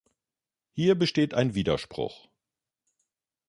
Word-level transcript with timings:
Hier 0.71 0.95
besteht 0.97 1.35
ein 1.35 1.53
Widerspruch. 1.53 2.27